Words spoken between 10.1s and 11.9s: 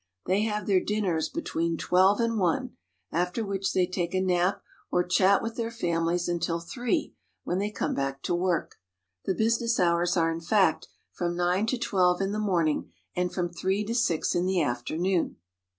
are, in fact, from nine to